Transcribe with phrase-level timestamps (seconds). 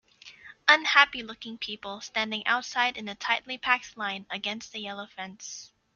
[0.67, 5.71] Unhappylooking people standing outside in a tightlypacked line against a yellow fence.